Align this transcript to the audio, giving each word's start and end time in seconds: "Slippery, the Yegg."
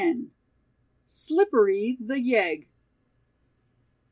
"Slippery, 1.05 1.95
the 1.99 2.15
Yegg." 2.19 2.65